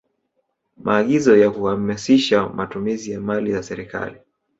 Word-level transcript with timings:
Maagizo 0.77 1.37
ya 1.37 1.51
kuhamasisha 1.51 2.49
matumizi 2.49 3.11
ya 3.11 3.21
mali 3.21 3.51
za 3.53 3.63
serikali 3.63 4.17